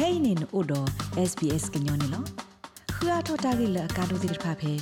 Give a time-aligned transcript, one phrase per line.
[0.00, 0.80] kainin odo
[1.30, 2.20] sbs gnyone lo
[2.94, 4.72] khua thota gi la ka do dir pha phe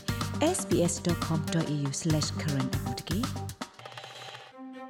[0.56, 3.18] sbs.com.au/current apotki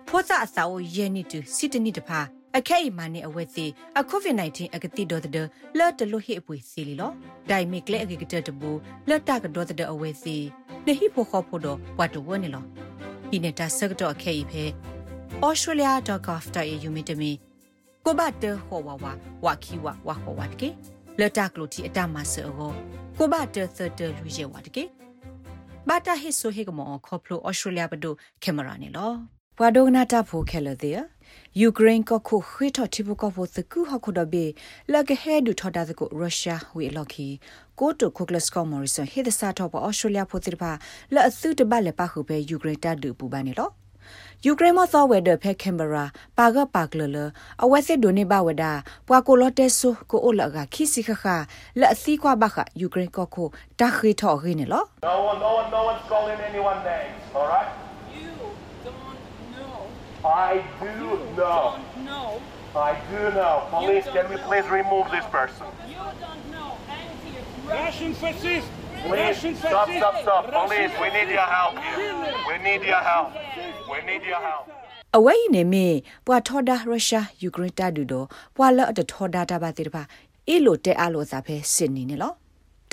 [0.09, 2.21] ဖောစာအစာကိုယဲနေတူစစ်တနိတဖာ
[2.59, 3.67] အခဲအမနဲ့အဝဲစီ
[4.01, 5.47] အကိုဗစ် -19 အကတိတော်တဲ့
[5.79, 7.13] လော့တလို့ဟိအပွေစီလီလော
[7.51, 8.71] ဒိုင်မီကလေအကကတတဘူ
[9.09, 10.37] လော့တကတော့တဲ့အဝဲစီ
[10.87, 12.65] နေဟိဖို့ခေါ်ဖို့တော့ဘတ်တော်ဝနေလော
[13.31, 14.65] ဒီနေတာစကတော့အခဲဤဖဲ
[15.47, 17.33] australia.gov.au မြင့်တမီ
[18.09, 19.07] ကိုဘတ်တဟောဝဝ
[19.45, 20.69] ဝါခီဝဝဟောဝတ်ကေ
[21.21, 24.85] လော့တကလို့တီအတမဆောကိုဘတ်တသတလူရဲဝတ်ကေ
[25.89, 29.13] ဘာတာဟိဆိုဟေကမောခေါပလို australia ဘဒိုကင်မရာနေလော
[29.59, 30.99] ဘွာဒိုနာတာဖိုခဲလတဲ့
[31.61, 34.45] ယူကရိန်းကခုခွေထတိဘကဖို့သကူဟခုဒဘေ
[34.93, 37.29] လကဟဲဒူထဒါကိုရုရှားဝေလော်ခီ
[37.81, 40.73] ကိုတိုခုကလစကောမော်ရီဆန်ဟေဒစာတော့အော်စတြေးလျဖို့တိပါ
[41.15, 43.71] လက်အသုတပတ်လက်ပါခုပဲယူကရိန်းတဒူပူပန်းနေလော
[44.47, 46.05] ယူကရိန်းမသောဝဲတဲ့ဖက်ကင်ဘရာ
[46.39, 47.17] ပါကပါကလလ
[47.63, 48.73] အဝဲစစ်ဒိုနေဘဝဒါ
[49.09, 51.25] ပွာကိုလော့တက်ဆူကိုအိုလကခိစီခခ
[51.79, 53.45] လက်အစီကွာဘခယူကရိန်းကခု
[53.81, 57.71] တခိထော်ရင်းနော် No one, no one, no one's calling anyone names, all right?
[58.19, 58.33] You
[58.87, 59.21] don't
[59.55, 59.77] know.
[60.49, 61.17] I do know.
[61.41, 62.29] Don't know.
[62.89, 63.55] I do know.
[63.75, 65.67] Police, can we please remove this person?
[65.95, 66.71] You don't know.
[67.01, 67.33] Anti
[67.79, 68.69] Russian fascist!
[69.07, 69.99] Please, Russian stop, fascist!
[70.01, 70.43] stop, stop.
[70.53, 72.18] Russian Police, we need your help here.
[72.59, 73.29] We need your help.
[73.91, 74.65] We need your help.
[75.17, 75.87] အဝဲနေမေ
[76.27, 80.03] ပွာထော်ဒါရုရှားယူကရိန်းတဒူတော့ပွာလအတထော်ဒါတာပါတိတပါ
[80.49, 82.33] အီလိုတဲအလိုစာဖဲစင်နီနေလော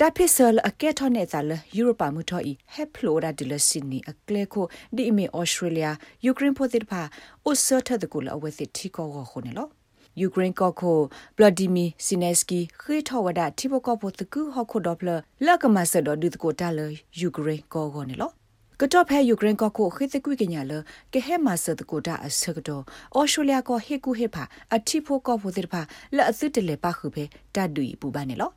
[0.00, 4.64] တဖစ်ဆလအကက်ထော်နေဇာလယူရိုပါမူထော်ဤဟက်ဖလိုဒါဒီလစင်နီအကလေကို
[4.96, 5.86] ဒီအမီဩစတြေးလျ
[6.24, 7.02] ယူကရိန်းပိုတိတပါ
[7.48, 9.68] ဥဆတ်တဲ့ကူလအဝဲစစ်တီကောခုနေလော
[10.20, 10.98] ယူကရိန်းကောခို
[11.36, 15.08] ဗလာဒီမီစီနက်စကီခေထောဝဒတိဘကောပိုတကူဟခုဒေါပလ
[15.46, 16.80] လကမဆဒဒုတကိုတာလ
[17.20, 18.32] ယူကရိန်းကောဂောနေလော
[18.82, 20.72] ကတော့ဖဲယူကရိန်းကကိုခိသကွိကညာလ
[21.12, 22.82] ကဟဲမဆဒကိုတာအစကတော့
[23.14, 25.82] အော်စတြေးလျကဟေကူဟေဖာအတိဖို့ကောဖို့တဲ့ဖာ
[26.16, 28.50] လအစစ်တလေပါခုဖဲတတ်တူပူပါနေလော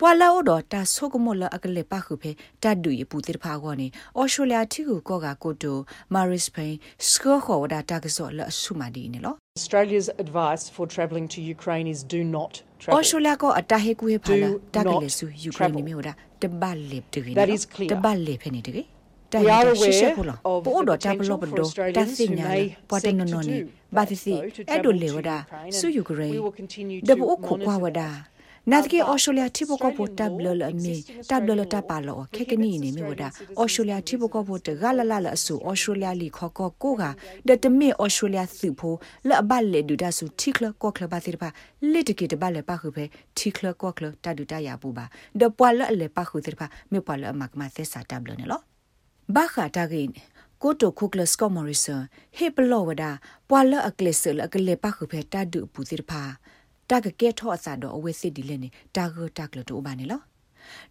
[0.00, 2.30] ပွာလာအိုဒတာဆုကမလအကလေပါခုဖဲ
[2.62, 3.86] တတ်တူပူတဲ့ဖာကောနေ
[4.16, 5.78] အော်စတြေးလျတီကိုကောကကိုတို
[6.14, 6.74] မာရစ်ပိန်
[7.08, 12.94] စကောခေါ်ဒါတာကစောလအဆုမဒီနေလော Australia's advice for travelling to Ukraine is do not travel.
[12.94, 17.90] အော်စတြေးလျကအတာဟေကူဟေဖာလာ Do တာက not လေဆူယူကရိန်းနေမျိုးဒါတပတ်လေတကယ် That is clear.
[17.92, 18.86] တပတ်လေဖဲနေတကယ်
[19.32, 22.18] We are ရှိရှိ aware ပူလာ of ပို့ the တော့တာဘလော potential ပ for ဒို Australians တာစ
[22.18, 23.66] who ညာ may ပတ်တ seek န to နော်နီ do
[23.96, 26.98] ဘာသစီ both, to အဲ့ဒို travel လေဝ to ဒါ Ukraine, ဆူ and ယူကရိန်း we will continue
[27.08, 27.98] ဒ to ဘူခုခွာ monitor ဝ that.
[28.00, 28.10] ဒါ
[28.72, 33.28] နာတကေ Uh, but အော်စတြေးလျတိဘကပို Australian တပ်လလ law, အမီ existing တပ်လလ Australian တပ်ပါ law လောခေက prohibits နီနေမီဝဒါ
[33.28, 37.04] Australian အော်စတြေးလျတိဘကပိုတဂလလလအဆူအော်စတြေးလျလီခေါကောကိုက
[37.48, 38.94] ဒတမီအော်စတြေးလျစုဖို
[39.28, 41.48] လအဘလေဒူဒါဆူတီကလကောကလပါတိပါ
[41.92, 43.04] လက်တကေတဘလေပါခုပဲ
[43.38, 45.04] တီကလကောကလတဒူတရပူပါ
[45.40, 48.60] ဒပွာလလေပါခုတိပါမေပွာလမကမသက်စာတပ်လနေလော
[49.34, 50.10] ဘာခတာဂိန်
[50.62, 52.02] ကိုတိုခုကလစကောမော်ရီဆန်
[52.36, 53.10] ဟေပလောဝဒါ
[53.48, 56.22] ပွာလအကလစ်ဆလအကလေပါခုပဲတဒူပူတိပါ
[56.90, 60.20] တကကဲထောအစာတော့အဝဲစစ်ဒီလဲနေတာဂတကလတိုဘာနေလော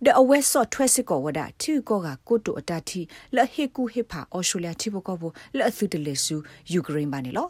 [0.03, 3.01] တဲ့အဝဲဆော့ထွဲစစ်ကောဝဒတီကောကကိုတိုအတတီ
[3.35, 5.23] လဟေကူဟေဖာအော်စတြေးလျတီဘကောဘ
[5.57, 6.35] လအသုတလေဆူ
[6.71, 7.47] ယူကရိန်းပါနေလော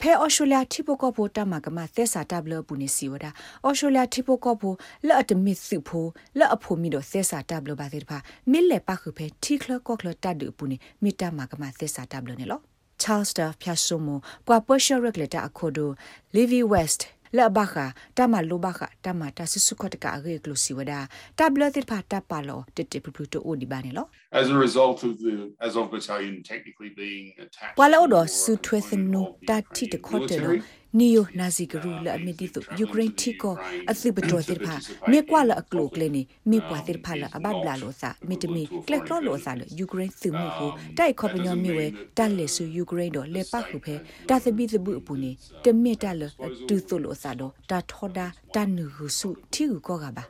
[0.00, 3.26] ဖဲအော်စတြေးလျတီဘကောဘတမကမသက်စာတဘလပူနေစီဝဒ
[3.64, 4.62] အော်စတြေးလျတီဘကောဘ
[5.06, 6.06] လအတမစ်စုဖို
[6.38, 8.18] လအဖိုမီတော့သက်စာတဘလပါသေးတဖာ
[8.50, 12.60] မိလက်ပါခုဖဲတီကလကောကလတဒူပူနေမိတမကမသက်စာတဘလနေလော
[13.02, 14.08] Charles Duff ဖြတ်ဆုမ
[14.46, 15.90] ပွာပရှရက်လက်တာအခုဒို
[16.36, 17.00] Livy West
[17.36, 17.74] လဘခ
[18.16, 20.92] တမလိုဘခတမတဆစုခတ်ကရေကလုစီဝဒ
[21.38, 24.06] တဘလတိဖာတပါလောတတပပလူတိုအိုဒီဘာနေလော
[24.40, 25.34] as a result of the
[25.66, 30.58] Azov Battalion technically being attached ပွာလောဒ to ဆူထွေသနု or တ the တိတ Ukrainian ခေါ်တယ် military.
[30.98, 33.54] နီယိုနာဇီဂရူလအမီဒီတုယူကရိန်းတီကို
[33.90, 34.74] အသိပတော်တိဖာ
[35.10, 41.86] မေကွာလအကလုကလေနီမေပွာတိဖာလအဘဘလာလောစာမီတမီကလက်ကလောလောစာလယူကရိန်းသူမှုကိုတိုက်ခေါပညောမီဝဲ
[42.16, 43.94] တက်လေဆူယူကရိန်းတော့လေပတ်ခုဖဲ
[44.28, 45.30] တာသဘီသဘူးအပူနေ
[45.64, 46.22] တမီတက်လ
[46.68, 50.24] တူသုလောစာတော့တာထောဒါတန်နူဟုစုတီဟုကောကပါ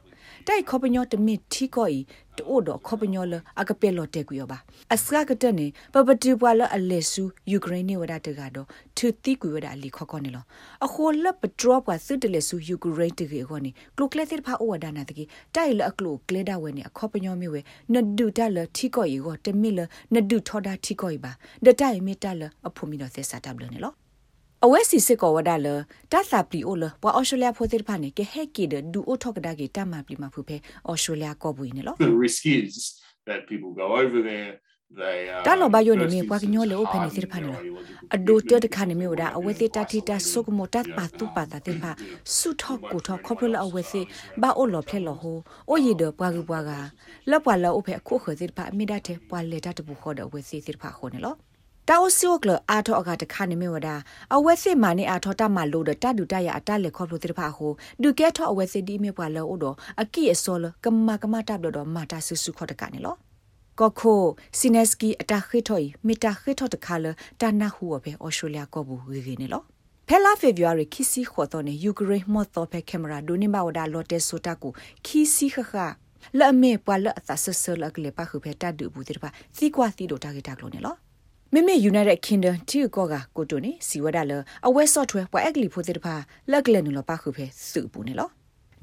[0.47, 1.99] တိုက်ခေါပညောတမီထီကိုဤ
[2.39, 4.59] တိုးတော့ခေါပညောလအကပဲလော်တက်ကွေပါ
[4.95, 8.67] အစကကတနေပပတီပွာလအလက်ဆူယူကရိန်းနေဝဒတကတော့
[8.97, 10.45] သူတီကွေဝဒအလီခေါကောနေလော
[10.87, 15.25] အခိုလပဒရော့ပွာစစ်တလက်ဆူယူကရိန်းတကေခေါနေကလုကလက်တိဖာအိုဝဒနာတကေ
[15.55, 17.61] တိုက်လအကလုကလေဒါဝဲနေအခေါပညောမီဝဲ
[17.93, 19.81] နဒူတလထီကိုဤကိုတမီလ
[20.15, 21.33] နဒူထောဒါထီကိုဤပါ
[21.65, 23.95] ဒတိုင်မီတလအဖူမီတော့သက်စာတဘလနေလော
[24.65, 25.69] အဝဲစီစစ်ကောဝဒါလ
[26.13, 30.57] တသပလီအိုလပွာအော်စတြေးလျဖိုတိဖာနေကဟဲကီဒဒူအိုထောကဒါကေတမပလီမဖူဖဲ
[30.87, 32.75] အော်စတြေးလျကောဘူနေလော The risk is
[33.29, 34.53] that people go over there.
[35.01, 38.41] They uh, တာလောဘယိုနေ first မေ is ပွားကညောလေ it's အိုဖဲနေ hardened တိဖာနေ their လော ideological အဒိုတ
[38.41, 41.93] commitment တခါနေမေဝဒါအဝဲတိတတိတဆုကမတတ်ပါတူပါတာတင်ပါ
[42.37, 44.01] ဆုထောက်ကိုထောက်ခေါပလအဝဲစီ
[44.43, 45.39] ဘာအိုလောဖလဲလောဟို
[45.71, 46.71] အိုရီဒပွားကပွားက
[47.31, 51.35] လပွားလောအိုဖဲအခုခေတိဖာအမိဒတ်ပွားလေတတ်ဘူခေါ်တဲ့အဝဲစီတိဖာခေါ်နေလော
[51.89, 53.89] တာအိုစီယိုကလအာထောအကတခါနေမြဝဒ
[54.35, 57.73] အဝဲစစ်မာနေအာထောတမလို့တတဒူတရအတလက်ခေါပလို့တိဖာဟို
[58.03, 63.15] ဒုကဲထောအဝဲစစ်ဒီမြပွာလောအိုတော့အကီအစောလကမကမတပ်လို့တော့မာတာဆူဆူခေါ်တကနေလော
[63.81, 64.23] ကခို
[64.59, 67.07] စီနက်စကီအတာခိထော်မီတာခိထော်တခါလ
[67.41, 69.63] တာနာဟူအပဲအော်စတြေးလျကောဘူးဝေနေလော
[70.09, 74.73] ဖဲလာဖေဗူရီခီစီခေါ်တော့နေယူကရိန်းမော့တော့ဖဲကင်မရာဒိုနေမဝဒါလော်တက်ဆိုတာကို
[75.07, 75.73] ခီစီခခ
[76.39, 80.97] လာမေပွာလအသဆဆလကလေပါခုဖဲတတ်ဒူဘူးတိပါသီကွာသီဒိုတာဂီတာကလို့နေလော
[81.55, 84.33] မေမေ United Kingdom တီကောကကိုတိုနေစီဝဒါလ
[84.67, 86.15] အဝဲ software ပွာအက်ကလီဖိုတဲ့တဖာ
[86.51, 88.29] လက်ကလနလပါခုဖဲစုပူနေလော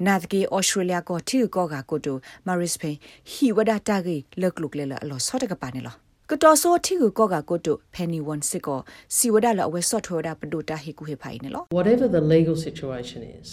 [0.06, 2.16] နာဒကေဩစတြေးလျကိုတီကောကကိုတို
[2.46, 2.96] မာရစ်ပိန်
[3.32, 5.94] ဟီဝဒါတာဂီလက်လုကလေလအလောဆော့တကပါနေလော
[6.30, 8.80] ကတော်ဆိုတီကိုကောကကိုတိုဖန်နီဝန်စစ်ကို
[9.16, 13.48] စီဝဒါလအဝဲ software ဒါပဒိုတာဟီကူဟေဖိုင်နေလော Whatever the legal situation is,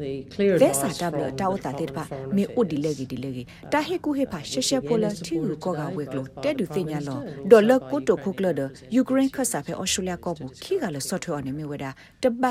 [0.00, 5.18] the clear သဲ advice စာတပ်လ from တာဝ the တာတဲ့ပါ Foreign မေ Affairs ဥဒီလေဂီဒီလေဂီတာဟေကူဟေဖာရှေရှေပိုလ Again, as
[5.26, 7.70] တီကို supported ကောက today ဝေကလို both by တဲ့ဒူ the တင်ညာ Prime လော Minister and ဒေါ်လ
[7.72, 11.90] also by ကိုတိုခုကလဒ Ukrainian ယူကရိန်းခတ်စာဖဲဩစတြေးလျကောဘူးခီကလဆော့ထွေအနေမြဝဒါ
[12.22, 12.44] တဘ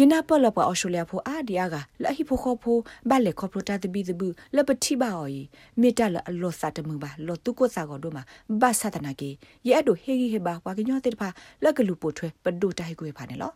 [0.00, 5.42] ယနာပလပအော်စတြေးလျဖိုအာဒီယာကလဟိဖိုခိုဖိုဘလက်ခေါပရိုတာတဘီတဘူလပတိဘာအော်ီ
[5.80, 8.22] မေတလအလောစာတမှုပါလောတုကိုစာကောဒိုမှာ
[8.60, 9.30] ဘာသတနာကေ
[9.68, 11.28] ယအဲ့ဒိုဟေဂီဟေဘာဝါကညောတဲ့ဖာ
[11.64, 13.52] လကလူပိုထွဲပဒိုတာဟေကူဟေဖာနေလော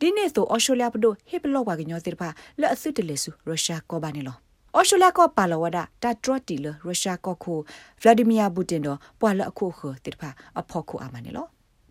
[0.00, 2.28] ဒီနေ့ဆိုအော်စတြေးလျပဒိုဟေပလောဝါကညောတဲ့ဖာ
[2.60, 4.36] လအစစ်တလေစုရုရှားကောပါနေလော
[4.74, 7.58] အော်စတြေးလျကပါလဝဒတာထရတီလရုရှားကခို
[8.00, 10.30] ဗလာဒီမီယာပူတင်တော့ပွာလအခုခတိဖာ
[10.60, 11.46] အဖို့ခုအာမနေလော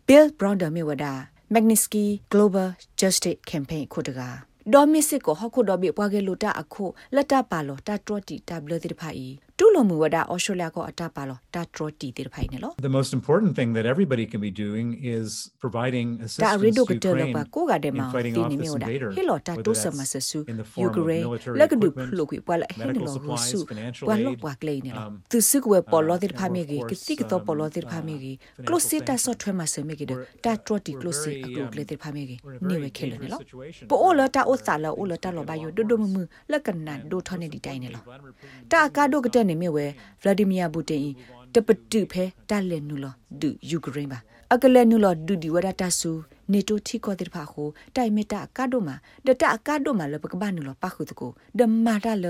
[0.08, 1.14] ဘီလ်ဘရောင်းဒါမီဝဒါ
[1.54, 2.68] Magnitsky Global
[3.00, 4.30] Justice Campaign ခုတကာ
[4.74, 6.86] ဒေါ်မစ်စစ်ကိုဟခုဒေါ်ဘီပွားကလိုတာအခု
[7.16, 15.28] လက်တပါလောတာထရတီတာဘလတိဖိုင်တူ လမူဝဒါအော်စတြေးလျကိုအတပါလောတာထရတီတိဖိုင်နော် The most important thing that everybody can be doing is
[15.64, 16.08] providing
[16.44, 18.88] ဒါ assistance ရီဒို to ကတဲလ Ukraine ပါကိုကတဲ့ in မှာ fighting ဒီ off နေ this မျိုးဒါ
[18.88, 21.92] invader, ဟီလိုတာ whether တိုဆမ that's ဆဆူ in the ယူ form က of ရိန်း military လက်ကဒုဖ
[21.92, 26.66] equipment, လို့ကွပွာလာဟင်း medical လော supplies, ဆူ financial ပွာလော aid, ပွာကလေးနေလော um, သူစစ်ကွယ်ပေါ်လောတိဖာ and မေ of
[26.70, 32.40] ကြီးက course, တိကတော့ပေါ်လော um, တိဖာမေကြီး uh, ကလိုစစ်တာ financial ဆော့ထွဲမှာစမေကြီးတာ We're- တာထရတီ we're ကလိုစစ် very, အကလုကလေးတိဖာမေကြီး
[32.46, 35.20] we're in a နေ very ဝဲခဲလနေ dangerous လော situation ပိုအိုလ where တာအို we စာလောအိုလ need
[35.24, 36.50] တာ to လော get ဘာ a ယ lot ဒို more ဒိုမမ resources.
[36.52, 39.86] လက်ကနဒိုထနေဒီတိုင်းနေလော Vladimir Putin တာကာဒိုကတဲ့နေမြဝဲ
[40.22, 41.06] ဗလာဒီမီယာပူတင်
[41.54, 44.20] တပတူဖဲတာလက်နူလောဒူယူကရိန်းပါ
[44.54, 46.12] အကလဲနူလောဒူဒီဝဒတာဆူ
[46.52, 52.26] နေတိုထီကောတဲ့ဖာခိုတိုင်မီတာကာဒိုမာဒတာကာဒိုမာလပကဘာနူလောပါခုတကိုဒမာတာလ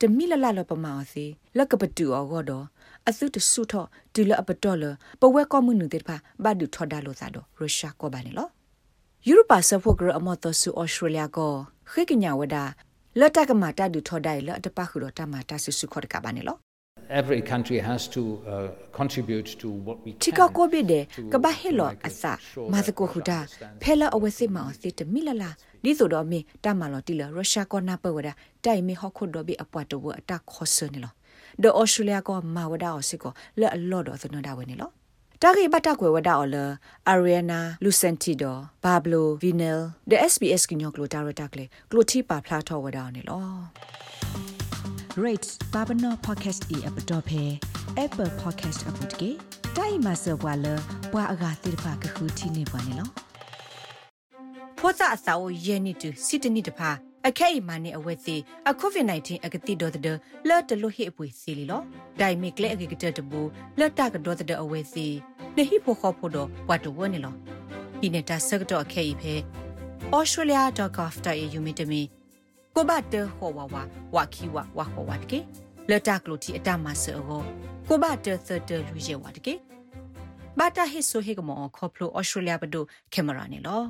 [0.00, 1.24] တမီလလလပမာစီ
[1.56, 2.52] လက်ကပတူအောဂောဒ
[3.08, 3.74] အသုတဆုထ
[4.14, 4.84] ဒီလအပတော်လ
[5.20, 8.48] ပဝဲကောမှုနုတဲ့ဖာဘာဒူထော်ဒါလိုသာတော့ရုရှားကောပါနေလော
[9.26, 11.52] ယူရိုပါဆဖို့ဂရအမတ်တဆူဩစတြေးလျကို
[11.90, 12.64] ခေကညာဝဒါ
[13.18, 16.56] လတ်တကမာတာဒူထော်ဒိုင်လအတပခုတော့တမတာဆူဆူခေါ်တကပါနေလော
[17.10, 20.20] Every country has to uh, contribute to what we can.
[20.24, 25.50] ချီကကိုဘိတဲ့ကဘာဟေလော to make အ it စ sure မာ that စကိုခု Russia တာ understands ဖဲလာအဝဲစစ်မောင်စစ်တမီလလာ
[25.84, 28.28] ဒီဆိုတော့မင်းတမလော်တီလရုရှားကောနာပဝဒ
[28.64, 31.12] တိုင်မီဟခုဒိုဘီအပွားတော့အတခေါ်ဆနေလော
[31.62, 34.90] ဒဩစတြေးလျကောမာဝဒါအစစ်ကောလဲအလော့တော့သနဒါဝနေလော
[35.42, 36.56] တာဂိဘတာကွယ်ဝဒါအော်လ
[37.08, 39.78] အာရီယနာလူစန်တီဒိုဘာဘလိုဗီနယ်
[40.10, 43.44] ဒ SBS ကညောကလိုတာရတာကလေကလိုတီပါဖလာထောဝဒါနေလော
[45.16, 47.58] rates babano podcast e app dot phe
[47.96, 49.30] apple podcast app dot ke
[49.76, 50.74] dai ma so bwa le
[51.10, 53.06] bwa aga tir pha ka khu thi ne bwa ne lo
[54.78, 56.90] ဖောစာအစာကိုရဲနေတူစီတနိတဖာ
[57.28, 58.36] အခဲအမနဲ့အဝဲစီ
[58.70, 60.16] အကိုဗစ် -19 အကတိတော်တဲ့
[60.48, 61.82] လော်တလို့ဟိအပွေစီလီလော
[62.20, 63.40] ဒိုင်မီကလေအကကတဲ့တဘူ
[63.78, 65.06] လော်တကတော်တဲ့အဝဲစီ
[65.56, 67.34] နေဟိဖို့ခေါ်ဖို့တော့ဝတ်တော်ဝနေလော
[68.00, 69.34] ဒီနေတာဆကတော့အခဲဤဖဲ
[70.16, 72.02] australia.gov.au မြတမီ
[72.76, 73.76] ကိုဘတ်တဟောဝဝ
[74.14, 75.38] ဝခီဝဝဟောဝတ်ကေ
[75.90, 77.18] လော်တကလို့တီအတမဆော
[77.88, 79.54] ကိုဘတ်တသတလူရဲဝတ်ကေ
[80.58, 83.82] ဘာတာဟိဆိုဟေကမောခေါပလို australia ဘဒိုကင်မရာနေလော